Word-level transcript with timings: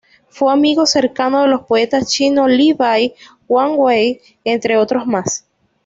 Fue 0.29 0.51
amigo 0.51 0.87
cercano 0.87 1.43
de 1.43 1.47
los 1.47 1.61
poetas 1.67 2.09
chinos 2.11 2.49
Li 2.49 2.73
Bai, 2.73 3.13
Wang 3.47 3.75
Wei, 3.77 4.19
entre 4.43 4.75
otros 4.75 5.05
más. 5.05 5.45